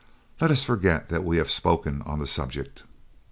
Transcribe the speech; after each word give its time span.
Let 0.39 0.49
us 0.49 0.63
forget 0.63 1.09
that 1.09 1.23
we 1.23 1.37
have 1.37 1.51
spoken 1.51 2.01
on 2.07 2.17
the 2.17 2.25
subject." 2.25 2.85